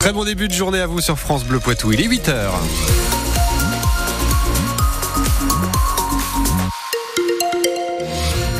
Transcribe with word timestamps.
Très 0.00 0.12
bon 0.12 0.24
début 0.24 0.46
de 0.46 0.52
journée 0.52 0.78
à 0.78 0.86
vous 0.86 1.00
sur 1.00 1.18
France 1.18 1.44
Bleu 1.44 1.58
Poitou. 1.58 1.90
Il 1.90 2.00
est 2.00 2.06
8h. 2.06 2.50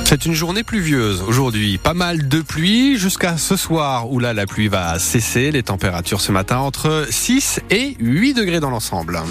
C'est 0.04 0.26
une 0.26 0.34
journée 0.34 0.64
pluvieuse 0.64 1.22
aujourd'hui. 1.22 1.78
Pas 1.78 1.94
mal 1.94 2.26
de 2.26 2.40
pluie 2.40 2.98
jusqu'à 2.98 3.36
ce 3.36 3.54
soir 3.54 4.10
où 4.10 4.18
là 4.18 4.34
la 4.34 4.46
pluie 4.46 4.66
va 4.66 4.98
cesser. 4.98 5.52
Les 5.52 5.62
températures 5.62 6.20
ce 6.20 6.32
matin 6.32 6.58
entre 6.58 7.06
6 7.08 7.60
et 7.70 7.94
8 8.00 8.34
degrés 8.34 8.58
dans 8.58 8.70
l'ensemble. 8.70 9.22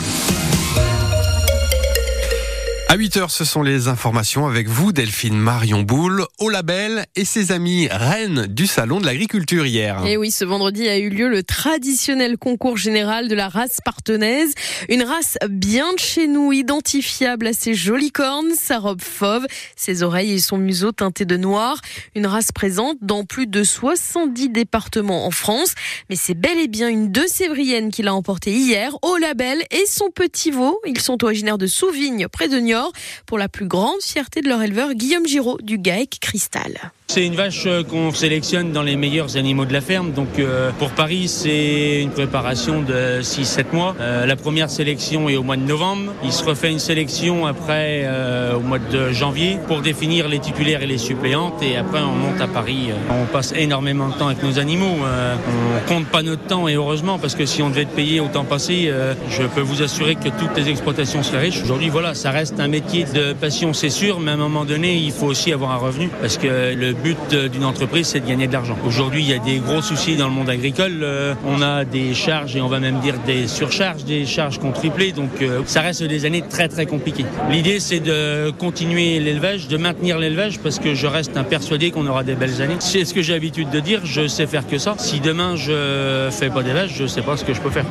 À 2.89 2.95
8 2.95 3.17
heures, 3.17 3.31
ce 3.31 3.43
sont 3.43 3.63
les 3.63 3.89
informations 3.89 4.47
avec 4.47 4.69
vous, 4.69 4.93
Delphine 4.93 5.37
Marion 5.37 5.81
Boule, 5.81 6.25
au 6.39 6.49
label 6.49 7.05
et 7.17 7.25
ses 7.25 7.51
amis 7.51 7.89
reines 7.91 8.47
du 8.47 8.65
Salon 8.65 9.01
de 9.01 9.05
l'Agriculture 9.05 9.65
hier. 9.65 10.05
Et 10.05 10.15
oui, 10.15 10.31
ce 10.31 10.45
vendredi 10.45 10.87
a 10.87 10.97
eu 10.97 11.09
lieu 11.09 11.27
le 11.27 11.43
traditionnel 11.43 12.37
concours 12.37 12.77
général 12.77 13.27
de 13.27 13.35
la 13.35 13.49
race 13.49 13.79
partenaise. 13.83 14.53
Une 14.87 15.03
race 15.03 15.37
bien 15.49 15.91
de 15.95 15.99
chez 15.99 16.27
nous, 16.27 16.53
identifiable 16.53 17.47
à 17.47 17.51
ses 17.51 17.73
jolies 17.73 18.13
cornes, 18.13 18.53
sa 18.57 18.79
robe 18.79 19.01
fauve, 19.01 19.47
ses 19.75 20.01
oreilles 20.01 20.35
et 20.35 20.39
son 20.39 20.57
museau 20.57 20.93
teintés 20.93 21.25
de 21.25 21.35
noir. 21.35 21.81
Une 22.15 22.25
race 22.25 22.53
présente 22.53 22.99
dans 23.01 23.25
plus 23.25 23.47
de 23.47 23.65
70 23.65 24.47
départements 24.47 25.25
en 25.25 25.31
France. 25.31 25.73
Mais 26.09 26.15
c'est 26.15 26.35
bel 26.35 26.57
et 26.57 26.69
bien 26.69 26.87
une 26.87 27.11
de 27.11 27.23
Sévrienne 27.27 27.91
qui 27.91 28.01
l'a 28.01 28.13
emporté 28.13 28.53
hier 28.53 28.97
au 29.01 29.17
label 29.17 29.61
et 29.71 29.85
son 29.87 30.09
petit 30.09 30.51
veau. 30.51 30.79
Ils 30.85 31.01
sont 31.01 31.21
originaires 31.25 31.57
de 31.57 31.67
Souvigne, 31.67 32.29
près 32.29 32.47
de 32.47 32.59
Niort 32.59 32.76
pour 33.25 33.37
la 33.37 33.49
plus 33.49 33.67
grande 33.67 34.01
fierté 34.01 34.41
de 34.41 34.49
leur 34.49 34.61
éleveur 34.61 34.93
Guillaume 34.93 35.25
Giraud 35.25 35.59
du 35.61 35.77
GAEC 35.77 36.19
Cristal. 36.19 36.91
C'est 37.09 37.25
une 37.25 37.35
vache 37.35 37.63
euh, 37.67 37.83
qu'on 37.83 38.11
sélectionne 38.11 38.73
dans 38.73 38.83
les 38.83 38.97
meilleurs 38.97 39.37
animaux 39.37 39.63
de 39.63 39.71
la 39.71 39.79
ferme. 39.79 40.11
Donc 40.11 40.39
euh, 40.39 40.71
pour 40.77 40.89
Paris, 40.89 41.29
c'est 41.29 42.01
une 42.01 42.09
préparation 42.09 42.81
de 42.81 43.21
6-7 43.21 43.67
mois. 43.71 43.95
Euh, 44.01 44.25
la 44.25 44.35
première 44.35 44.69
sélection 44.69 45.29
est 45.29 45.37
au 45.37 45.41
mois 45.41 45.55
de 45.55 45.61
novembre. 45.61 46.11
Il 46.25 46.33
se 46.33 46.43
refait 46.43 46.69
une 46.69 46.79
sélection 46.79 47.45
après 47.45 48.05
au 48.53 48.59
mois 48.59 48.79
de 48.79 49.11
janvier 49.11 49.57
pour 49.67 49.81
définir 49.81 50.27
les 50.27 50.39
titulaires 50.39 50.83
et 50.83 50.85
les 50.85 50.97
suppléantes. 50.97 51.61
Et 51.63 51.77
après, 51.77 52.01
on 52.01 52.11
monte 52.11 52.41
à 52.41 52.47
Paris. 52.47 52.89
On 53.09 53.25
passe 53.25 53.53
énormément 53.55 54.09
de 54.09 54.13
temps 54.13 54.27
avec 54.27 54.43
nos 54.43 54.59
animaux. 54.59 54.97
on 54.99 55.87
compte 55.87 56.07
pas 56.07 56.23
notre 56.23 56.43
temps 56.43 56.67
et 56.67 56.75
heureusement 56.75 57.19
parce 57.19 57.35
que 57.35 57.45
si 57.45 57.61
on 57.61 57.69
devait 57.69 57.83
être 57.83 57.95
payé 57.95 58.19
au 58.19 58.27
temps 58.27 58.43
passé, 58.43 58.91
je 59.29 59.43
peux 59.43 59.61
vous 59.61 59.81
assurer 59.81 60.15
que 60.15 60.29
toutes 60.29 60.55
les 60.57 60.69
exploitations 60.69 61.23
seraient 61.23 61.39
riches. 61.39 61.61
Aujourd'hui, 61.63 61.89
voilà, 61.89 62.13
ça 62.13 62.31
reste 62.31 62.59
un 62.59 62.67
métier 62.67 63.05
de 63.05 63.33
passion, 63.33 63.73
c'est 63.73 63.89
sûr, 63.89 64.19
mais 64.19 64.31
à 64.31 64.33
un 64.33 64.37
moment 64.37 64.65
donné, 64.65 64.97
il 64.97 65.11
faut 65.11 65.27
aussi 65.27 65.53
avoir 65.53 65.71
un 65.71 65.77
revenu 65.77 66.09
parce 66.21 66.37
que 66.37 66.75
le 66.75 66.96
but 66.97 67.35
d'une 67.51 67.63
entreprise, 67.63 68.07
c'est 68.07 68.19
de 68.19 68.27
gagner 68.27 68.47
de 68.47 68.53
l'argent. 68.53 68.77
Aujourd'hui, 68.85 69.23
il 69.23 69.29
y 69.29 69.33
a 69.33 69.39
des 69.39 69.57
gros 69.59 69.81
soucis 69.81 70.15
dans 70.15 70.27
le 70.27 70.33
monde 70.33 70.49
agricole. 70.49 70.99
Euh, 71.01 71.33
on 71.45 71.61
a 71.61 71.85
des 71.85 72.13
charges 72.13 72.55
et 72.55 72.61
on 72.61 72.67
va 72.67 72.79
même 72.79 72.99
dire 72.99 73.15
des 73.25 73.47
surcharges, 73.47 74.03
des 74.03 74.25
charges 74.25 74.59
qu'on 74.59 74.71
triplé. 74.71 75.11
Donc, 75.11 75.41
euh, 75.41 75.61
ça 75.65 75.81
reste 75.81 76.03
des 76.03 76.25
années 76.25 76.43
très 76.47 76.67
très 76.67 76.85
compliquées. 76.85 77.25
L'idée, 77.49 77.79
c'est 77.79 77.99
de 77.99 78.51
continuer 78.51 79.19
l'élevage, 79.19 79.67
de 79.67 79.77
maintenir 79.77 80.17
l'élevage 80.17 80.59
parce 80.59 80.79
que 80.79 80.95
je 80.95 81.07
reste 81.07 81.33
persuadé 81.43 81.91
qu'on 81.91 82.07
aura 82.07 82.23
des 82.23 82.35
belles 82.35 82.61
années. 82.61 82.77
C'est 82.79 83.05
ce 83.05 83.13
que 83.13 83.21
j'ai 83.21 83.33
l'habitude 83.33 83.69
de 83.69 83.79
dire. 83.79 84.01
Je 84.03 84.27
sais 84.27 84.47
faire 84.47 84.67
que 84.67 84.77
ça. 84.77 84.95
Si 84.97 85.19
demain 85.19 85.55
je 85.55 86.29
fais 86.31 86.49
pas 86.49 86.63
d'élevage, 86.63 86.93
je 86.95 87.07
sais 87.07 87.21
pas 87.21 87.37
ce 87.37 87.43
que 87.45 87.53
je 87.53 87.61
peux 87.61 87.69
faire. 87.69 87.85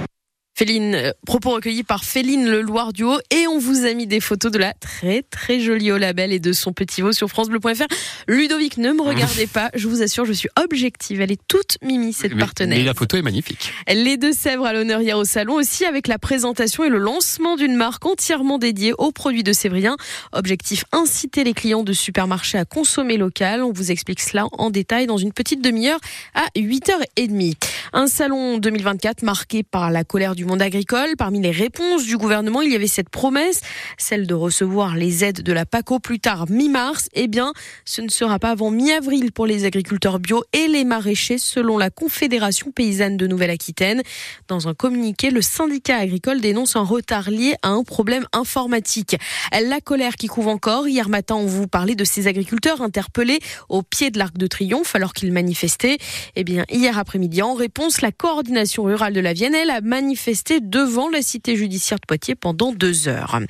Féline, 0.59 0.95
euh, 0.95 1.11
propos 1.27 1.51
recueillis 1.51 1.83
par 1.83 2.03
Féline 2.03 2.49
Le 2.49 2.63
Loir 2.63 2.95
du 2.95 3.03
Haut 3.03 3.19
et 3.31 3.47
on 3.47 3.59
vous 3.59 3.85
a 3.85 3.93
mis 3.93 4.07
des 4.07 4.21
photos 4.21 4.51
de 4.51 4.57
la 4.57 4.73
très 4.73 5.21
très 5.21 5.61
jolie 5.61 5.93
au 5.93 5.99
label 5.99 6.33
et 6.33 6.39
de 6.39 6.55
son 6.55 6.73
petit 6.73 7.03
veau 7.03 7.13
sur 7.13 7.29
francebleu.fr. 7.29 7.85
Ludovic, 8.27 8.79
ne 8.79 8.93
me 8.93 9.03
regardez 9.03 9.47
pas, 9.47 9.71
je 9.75 9.87
vous 9.87 10.01
assure, 10.01 10.25
je 10.25 10.33
suis 10.33 10.49
objective. 10.59 11.21
Elle 11.21 11.31
est 11.31 11.47
toute 11.47 11.77
mimi 11.83 12.15
cette 12.15 12.39
partenaire. 12.39 12.79
Mais 12.79 12.85
la 12.85 12.95
photo 12.95 13.19
est 13.19 13.23
magnifique. 13.23 13.71
Les 13.87 14.17
deux 14.17 14.33
Sèvres 14.33 14.65
à 14.65 14.73
l'honneur 14.73 15.03
hier 15.03 15.19
au 15.19 15.27
salon 15.27 15.57
aussi 15.57 15.85
avec 15.85 16.09
la 16.09 16.19
présentation 16.19 16.85
et 16.85 16.89
le 16.89 16.97
lancement 16.97 17.57
d'une 17.57 17.77
marque 17.77 18.07
entièrement 18.07 18.57
dédiée 18.57 18.95
aux 18.97 19.13
produits 19.13 19.45
de 19.45 19.53
Sévrien. 19.53 19.99
Objectif 20.33 20.87
inciter 20.91 21.45
les 21.45 21.53
clients 21.53 21.83
de 21.83 21.93
supermarchés 21.93 22.57
à 22.57 22.65
consommer 22.65 23.19
local. 23.19 23.63
On 23.63 23.73
vous 23.73 23.91
explique 23.91 24.21
cela 24.21 24.47
en 24.53 24.71
détail 24.71 25.07
dans 25.07 25.19
une 25.19 25.35
petite 25.35 25.63
demi-heure 25.63 26.01
à 26.33 26.47
8h30. 26.57 27.57
Un 27.93 28.07
salon 28.07 28.57
2024 28.57 29.23
marqué 29.23 29.63
par 29.63 29.91
la 29.91 30.03
colère 30.03 30.35
du 30.35 30.46
monde 30.47 30.63
agricole. 30.63 31.11
Parmi 31.19 31.41
les 31.41 31.51
réponses 31.51 32.05
du 32.05 32.17
gouvernement, 32.17 32.63
il 32.63 32.73
y 32.73 32.75
avait 32.75 32.87
cette 32.87 33.09
promesse, 33.09 33.61
celle 33.99 34.27
de 34.27 34.35
recevoir 34.35 34.97
les 34.97 35.25
aides 35.25 35.43
de 35.43 35.53
la 35.53 35.67
PACO 35.67 35.99
plus 35.99 36.21
tard 36.21 36.49
mi-mars. 36.49 37.09
Eh 37.15 37.27
bien, 37.27 37.53
ce 37.85 38.01
ne 38.01 38.09
sera 38.09 38.39
pas 38.39 38.51
avant 38.51 38.71
mi-avril 38.71 39.33
pour 39.33 39.47
les 39.47 39.65
agriculteurs 39.65 40.19
bio 40.19 40.45
et 40.53 40.69
les 40.69 40.85
maraîchers, 40.85 41.39
selon 41.39 41.79
la 41.79 41.91
Confédération 41.91 42.71
paysanne 42.71 43.17
de 43.17 43.27
Nouvelle-Aquitaine. 43.27 44.03
Dans 44.49 44.69
un 44.69 44.75
communiqué, 44.75 45.31
le 45.31 45.43
syndicat 45.43 45.97
agricole 45.97 46.41
dénonce 46.41 46.77
un 46.77 46.85
retard 46.85 47.31
lié 47.31 47.55
à 47.63 47.71
un 47.71 47.83
problème 47.83 48.27
informatique. 48.33 49.17
La 49.53 49.81
colère 49.81 50.17
qui 50.17 50.29
couvre 50.29 50.51
encore. 50.51 50.87
Hier 50.87 51.09
matin, 51.09 51.35
on 51.35 51.47
vous 51.47 51.67
parlait 51.67 51.95
de 51.95 52.05
ces 52.05 52.29
agriculteurs 52.29 52.83
interpellés 52.83 53.41
au 53.69 53.83
pied 53.83 54.11
de 54.11 54.19
l'Arc 54.19 54.39
de 54.39 54.47
Triomphe 54.47 54.95
alors 54.95 55.13
qu'ils 55.13 55.33
manifestaient. 55.33 55.99
Eh 56.37 56.45
bien, 56.45 56.65
hier 56.71 56.99
après-midi, 56.99 57.43
en 57.43 57.55
réponse, 57.55 58.01
la 58.01 58.13
coordination 58.13 58.85
rurale 58.85 59.13
de 59.13 59.21
la 59.21 59.33
Vienne, 59.33 59.55
elle 59.55 59.71
a 59.71 59.81
manifesté 59.81 60.36
devant 60.61 61.09
la 61.09 61.23
cité 61.23 61.57
judiciaire 61.57 61.99
de 61.99 62.07
Poitiers 62.07 62.35
pendant 62.35 62.73
deux 62.73 63.09
heures. 63.09 63.41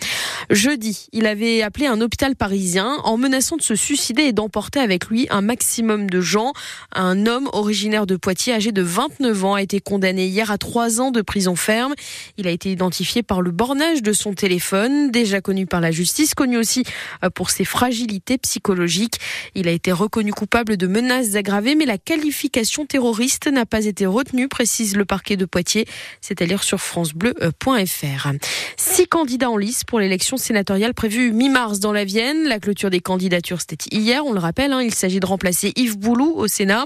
Jeudi, 0.50 1.08
il 1.12 1.26
avait 1.26 1.62
appelé 1.62 1.86
un 1.86 2.00
hôpital 2.00 2.36
parisien 2.36 2.98
en 3.04 3.16
menaçant 3.16 3.56
de 3.56 3.62
se 3.62 3.74
suicider 3.74 4.22
et 4.22 4.32
d'emporter 4.32 4.80
avec 4.80 5.06
lui 5.06 5.26
un 5.30 5.41
maximum 5.41 6.08
de 6.08 6.20
gens. 6.20 6.52
Un 6.92 7.26
homme 7.26 7.48
originaire 7.52 8.06
de 8.06 8.16
Poitiers, 8.16 8.54
âgé 8.54 8.72
de 8.72 8.82
29 8.82 9.44
ans, 9.44 9.54
a 9.54 9.62
été 9.62 9.80
condamné 9.80 10.26
hier 10.26 10.50
à 10.50 10.58
trois 10.58 11.00
ans 11.00 11.10
de 11.10 11.22
prison 11.22 11.56
ferme. 11.56 11.94
Il 12.36 12.47
a 12.47 12.50
été 12.50 12.70
identifié 12.70 13.22
par 13.22 13.42
le 13.42 13.50
bornage 13.50 14.03
de 14.03 14.12
son 14.12 14.32
téléphone, 14.34 15.10
déjà 15.10 15.41
connu 15.41 15.66
par 15.66 15.80
la 15.80 15.91
justice, 15.91 16.34
connu 16.34 16.56
aussi 16.56 16.84
euh, 17.24 17.30
pour 17.30 17.50
ses 17.50 17.64
fragilités 17.64 18.38
psychologiques. 18.38 19.18
Il 19.54 19.68
a 19.68 19.72
été 19.72 19.92
reconnu 19.92 20.32
coupable 20.32 20.76
de 20.76 20.86
menaces 20.86 21.34
aggravées, 21.34 21.74
mais 21.74 21.86
la 21.86 21.98
qualification 21.98 22.86
terroriste 22.86 23.47
n'a 23.48 23.66
pas 23.66 23.84
été 23.84 24.06
retenue, 24.06 24.48
précise 24.48 24.97
le 24.97 25.04
parquet 25.04 25.36
de 25.36 25.44
Poitiers. 25.44 25.86
C'est 26.20 26.42
à 26.42 26.47
dire 26.47 26.62
sur 26.76 26.81
francebleu.fr. 26.81 28.28
Six 28.76 29.06
candidats 29.06 29.50
en 29.50 29.56
lice 29.56 29.84
pour 29.84 30.00
l'élection 30.00 30.37
sénatoriale 30.37 30.94
prévue 30.94 31.32
mi-mars 31.32 31.81
dans 31.81 31.92
la 31.92 32.04
Vienne. 32.04 32.44
La 32.44 32.59
clôture 32.59 32.91
des 32.91 33.00
candidatures, 33.00 33.60
c'était 33.60 33.94
hier, 33.97 34.25
on 34.25 34.32
le 34.32 34.38
rappelle. 34.38 34.72
Hein, 34.72 34.82
il 34.82 34.94
s'agit 34.94 35.20
de 35.20 35.26
remplacer 35.26 35.72
Yves 35.76 35.98
Boulou 35.98 36.32
au 36.34 36.48
Sénat. 36.48 36.84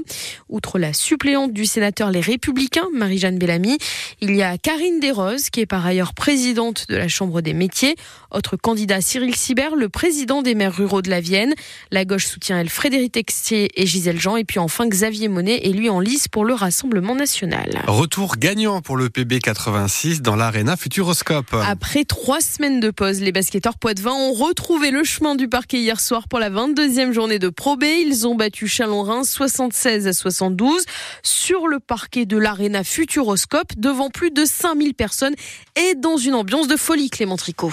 Outre 0.48 0.78
la 0.78 0.92
suppléante 0.92 1.52
du 1.52 1.66
sénateur 1.66 2.10
Les 2.10 2.20
Républicains, 2.20 2.86
Marie-Jeanne 2.92 3.38
Bellamy, 3.38 3.78
il 4.20 4.34
y 4.34 4.42
a 4.42 4.58
Karine 4.58 5.00
Desroses, 5.00 5.50
qui 5.50 5.60
est 5.60 5.66
par 5.66 5.84
ailleurs 5.84 6.14
présidente 6.14 6.86
de 6.88 6.96
la 6.96 7.08
Chambre 7.08 7.40
des 7.40 7.54
métiers. 7.54 7.96
Autre 8.30 8.56
candidat, 8.56 9.00
Cyril 9.00 9.34
Sibert, 9.34 9.76
le 9.76 9.88
président 9.88 10.42
des 10.42 10.54
maires 10.54 10.74
ruraux 10.74 11.02
de 11.02 11.10
la 11.10 11.20
Vienne. 11.20 11.54
La 11.90 12.04
gauche 12.04 12.26
soutient 12.26 12.58
elle 12.58 12.68
Frédéric 12.68 13.12
Texier 13.12 13.70
et 13.74 13.86
Gisèle 13.86 14.20
Jean. 14.20 14.36
Et 14.36 14.44
puis 14.44 14.58
enfin 14.58 14.86
Xavier 14.88 15.28
Monet 15.28 15.66
est 15.66 15.72
lui 15.72 15.88
en 15.90 16.00
lice 16.00 16.28
pour 16.28 16.44
le 16.44 16.54
Rassemblement 16.54 17.14
national. 17.14 17.82
Retour 17.86 18.36
gagnant 18.36 18.80
pour 18.82 18.96
le 18.96 19.10
PB 19.10 19.40
86 19.80 20.20
dans 20.20 20.36
l'Arena 20.36 20.76
Futuroscope. 20.76 21.54
Après 21.66 22.04
trois 22.04 22.41
semaines 22.41 22.80
de 22.80 22.91
pause, 22.91 23.20
les 23.20 23.32
basketteurs 23.32 23.78
poitevins 23.78 24.12
ont 24.12 24.32
retrouvé 24.32 24.91
le 24.91 25.04
chemin 25.04 25.36
du 25.36 25.48
parquet 25.48 25.78
hier 25.78 26.00
soir 26.00 26.28
pour 26.28 26.38
la 26.38 26.50
22e 26.50 27.12
journée 27.12 27.38
de 27.38 27.48
Pro 27.48 27.76
B. 27.76 27.84
Ils 27.84 28.26
ont 28.26 28.34
battu 28.34 28.68
Chalon-Rhin 28.68 29.24
76 29.24 30.06
à 30.06 30.12
72 30.12 30.84
sur 31.22 31.66
le 31.66 31.80
parquet 31.80 32.26
de 32.26 32.36
l'Arena 32.36 32.84
Futuroscope 32.84 33.72
devant 33.78 34.10
plus 34.10 34.30
de 34.30 34.44
5000 34.44 34.94
personnes 34.94 35.34
et 35.76 35.94
dans 35.94 36.18
une 36.18 36.34
ambiance 36.34 36.68
de 36.68 36.76
folie, 36.76 37.08
Clément 37.08 37.36
Tricot. 37.36 37.72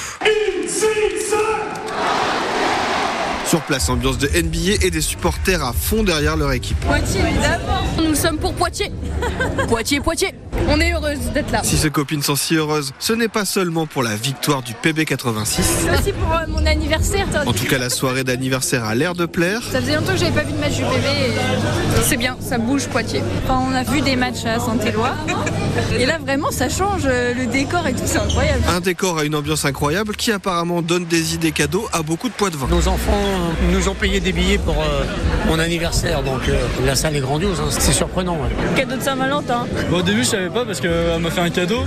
Sur 3.48 3.62
place, 3.62 3.88
ambiance 3.88 4.18
de 4.18 4.28
NBA 4.28 4.86
et 4.86 4.92
des 4.92 5.00
supporters 5.00 5.64
à 5.64 5.72
fond 5.72 6.04
derrière 6.04 6.36
leur 6.36 6.52
équipe. 6.52 6.78
Poitiers, 6.82 7.22
évidemment. 7.22 7.82
Nous 7.98 8.14
sommes 8.14 8.38
pour 8.38 8.54
Poitiers. 8.54 8.92
Poitiers, 9.70 10.02
Poitiers. 10.02 10.34
On 10.68 10.82
est 10.82 10.92
heureuse 10.92 11.32
d'être 11.34 11.52
là. 11.52 11.62
Si 11.64 11.78
ces 11.78 11.90
copines 11.90 12.22
sont 12.22 12.36
si 12.36 12.56
heureuses, 12.56 12.92
ce 13.00 13.14
n'est 13.14 13.30
pas 13.30 13.46
seulement 13.46 13.88
pour 13.88 14.04
la 14.04 14.18
victoire 14.18 14.64
du 14.64 14.74
PB86. 14.74 15.62
C'est 15.62 15.98
aussi 15.98 16.12
pour 16.12 16.30
euh, 16.34 16.46
mon 16.50 16.66
anniversaire. 16.66 17.26
En 17.46 17.54
tout 17.54 17.66
cas, 17.66 17.78
la 17.78 17.90
soirée 17.90 18.26
d'anniversaire 18.26 18.84
a 18.84 18.96
l'air 18.96 19.14
de 19.14 19.26
plaire. 19.26 19.62
Ça 19.72 19.80
faisait 19.80 19.96
longtemps 19.96 20.12
que 20.12 20.18
j'avais 20.20 20.32
pas 20.32 20.44
vu 20.44 20.52
de 20.52 20.60
match 20.60 20.76
du 20.76 20.82
PB. 20.82 21.87
C'est 22.08 22.16
bien, 22.16 22.38
ça 22.40 22.58
bouge 22.58 22.88
Poitiers. 22.88 23.22
Enfin, 23.44 23.62
on 23.70 23.76
a 23.76 23.84
vu 23.84 24.00
des 24.00 24.16
matchs 24.16 24.46
à 24.46 24.60
Saint-Éloi. 24.60 25.10
Et 26.00 26.06
là, 26.06 26.18
vraiment, 26.20 26.52
ça 26.52 26.70
change 26.70 27.02
euh, 27.06 27.34
le 27.34 27.48
décor 27.48 27.86
et 27.86 27.92
tout, 27.92 28.04
c'est 28.06 28.18
incroyable. 28.18 28.64
Un 28.70 28.80
décor 28.80 29.18
à 29.18 29.26
une 29.26 29.36
ambiance 29.36 29.66
incroyable 29.66 30.16
qui 30.16 30.32
apparemment 30.32 30.82
donne 30.82 31.04
des 31.04 31.36
idées 31.36 31.52
cadeaux 31.52 31.86
à 31.92 32.04
beaucoup 32.04 32.30
de 32.30 32.34
poids 32.34 32.50
de 32.50 32.56
vin. 32.56 32.68
Nos 32.70 32.88
enfants 32.88 33.12
nous 33.74 33.90
ont 33.90 33.94
payé 33.94 34.22
des 34.22 34.32
billets 34.32 34.58
pour 34.58 34.82
euh, 34.82 35.04
mon 35.48 35.60
anniversaire, 35.60 36.24
donc 36.24 36.44
la 36.86 36.96
salle 36.96 37.18
est 37.18 37.20
grandiose, 37.20 37.60
hein. 37.60 37.68
c'est 37.70 37.92
surprenant. 37.92 38.38
Cadeau 38.78 38.96
de 38.96 39.02
Saint-Valentin. 39.02 39.68
au 39.92 40.02
début, 40.02 40.24
je 40.24 40.30
savais 40.30 40.50
pas 40.50 40.64
parce 40.64 40.80
qu'elle 40.80 41.20
m'a 41.20 41.30
fait 41.30 41.42
un 41.42 41.50
cadeau. 41.50 41.84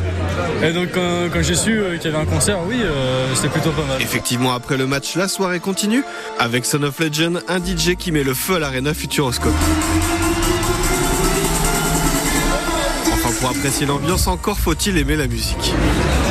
Et 0.63 0.73
donc, 0.73 0.89
quand, 0.93 1.43
j'ai 1.43 1.55
su 1.55 1.79
euh, 1.79 1.97
qu'il 1.97 2.11
y 2.11 2.15
avait 2.15 2.23
un 2.23 2.27
concert, 2.27 2.59
oui, 2.69 2.77
euh, 2.83 3.35
c'était 3.35 3.49
plutôt 3.49 3.71
pas 3.71 3.85
mal. 3.85 4.01
Effectivement, 4.03 4.53
après 4.53 4.77
le 4.77 4.87
match, 4.87 5.17
la 5.17 5.29
soirée 5.29 5.61
continue 5.61 6.05
avec 6.39 6.67
Son 6.67 6.83
of 6.83 6.99
Legend, 6.99 7.43
un 7.49 7.59
DJ 7.59 7.97
qui 7.99 8.13
met 8.13 8.23
le 8.23 8.35
feu 8.35 8.57
à 8.57 8.59
l'Arena 8.59 8.93
Futuroscope 8.93 9.55
Pour 13.41 13.51
apprécier 13.51 13.87
l'ambiance, 13.87 14.27
encore 14.27 14.59
faut-il 14.59 14.99
aimer 14.99 15.17
la 15.17 15.27
musique. 15.27 15.73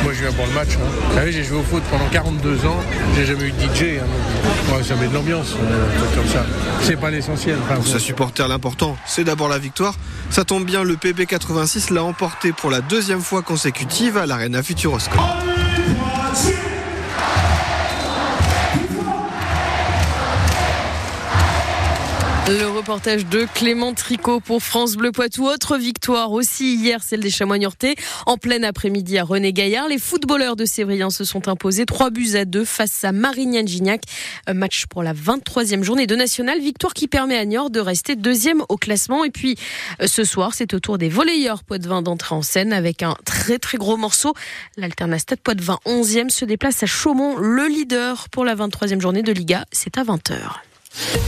Moi, 0.04 0.12
je 0.12 0.20
viens 0.20 0.32
pour 0.32 0.46
le 0.46 0.52
match. 0.52 0.68
Hein. 0.76 1.24
j'ai 1.28 1.42
joué 1.42 1.58
au 1.58 1.62
foot 1.62 1.82
pendant 1.90 2.08
42 2.08 2.66
ans. 2.66 2.78
J'ai 3.16 3.26
jamais 3.26 3.46
eu 3.46 3.52
de 3.52 3.60
DJ. 3.60 3.98
Hein. 4.00 4.82
ça 4.84 4.94
met 4.94 5.08
de 5.08 5.14
l'ambiance, 5.14 5.56
euh, 5.60 5.88
comme 6.14 6.28
ça. 6.28 6.46
C'est 6.82 6.98
pas 6.98 7.10
l'essentiel. 7.10 7.56
pour 7.74 7.86
ce 7.86 7.98
supporter, 7.98 8.46
l'important, 8.46 8.96
c'est 9.06 9.24
d'abord 9.24 9.48
la 9.48 9.58
victoire. 9.58 9.94
Ça 10.30 10.44
tombe 10.44 10.64
bien, 10.64 10.84
le 10.84 10.94
PB86 10.94 11.92
l'a 11.92 12.04
emporté 12.04 12.52
pour 12.52 12.70
la 12.70 12.80
deuxième 12.80 13.20
fois 13.20 13.42
consécutive 13.42 14.16
à 14.16 14.26
l'Arena 14.26 14.62
Futuroscope. 14.62 15.18
Le 22.48 22.66
reportage 22.68 23.26
de 23.26 23.46
Clément 23.54 23.92
Tricot 23.94 24.40
pour 24.40 24.62
France 24.62 24.96
Bleu 24.96 25.12
Poitou. 25.12 25.46
Autre 25.46 25.76
victoire 25.76 26.32
aussi 26.32 26.74
hier, 26.74 27.02
celle 27.02 27.20
des 27.20 27.30
chamois 27.30 27.56
En 28.26 28.36
plein 28.36 28.62
après-midi 28.62 29.18
à 29.18 29.24
René 29.24 29.52
Gaillard, 29.52 29.88
les 29.88 29.98
footballeurs 29.98 30.56
de 30.56 30.64
Sévrien 30.64 31.10
se 31.10 31.24
sont 31.24 31.48
imposés 31.48 31.86
3 31.86 32.10
buts 32.10 32.34
à 32.34 32.44
2 32.44 32.64
face 32.64 33.04
à 33.04 33.12
Marignane 33.12 33.68
Gignac. 33.68 34.02
Un 34.46 34.54
match 34.54 34.86
pour 34.86 35.02
la 35.02 35.14
23e 35.14 35.82
journée 35.82 36.06
de 36.06 36.16
National. 36.16 36.60
Victoire 36.60 36.94
qui 36.94 37.08
permet 37.08 37.36
à 37.36 37.44
Niort 37.44 37.70
de 37.70 37.80
rester 37.80 38.16
deuxième 38.16 38.62
au 38.68 38.76
classement. 38.76 39.24
Et 39.24 39.30
puis 39.30 39.56
euh, 40.00 40.06
ce 40.06 40.24
soir, 40.24 40.54
c'est 40.54 40.74
au 40.74 40.80
tour 40.80 40.98
des 40.98 41.08
volleyeurs 41.08 41.62
Poitvin 41.62 42.02
d'entrer 42.02 42.34
en 42.34 42.42
scène 42.42 42.72
avec 42.72 43.02
un 43.02 43.16
très 43.24 43.58
très 43.58 43.78
gros 43.78 43.96
morceau. 43.96 44.34
L'Alternastat 44.76 45.36
Poitvin 45.36 45.78
11e 45.86 46.30
se 46.30 46.44
déplace 46.44 46.82
à 46.82 46.86
Chaumont, 46.86 47.36
le 47.36 47.66
leader 47.66 48.28
pour 48.30 48.44
la 48.44 48.54
23e 48.56 49.00
journée 49.00 49.22
de 49.22 49.32
Liga. 49.32 49.64
C'est 49.72 49.98
à 49.98 50.04
20h. 50.04 51.20